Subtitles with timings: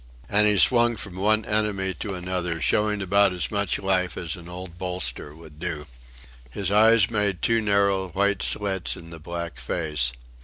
[0.27, 4.49] And he swung from one enemy to another, showing about as much life as an
[4.49, 5.85] old bolster would do.
[6.49, 10.11] His eyes made two narrow white slits in the black face.